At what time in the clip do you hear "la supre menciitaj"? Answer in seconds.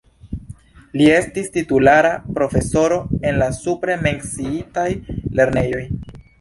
3.45-4.91